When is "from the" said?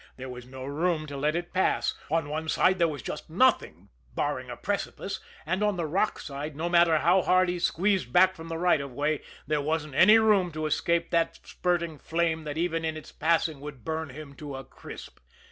8.35-8.57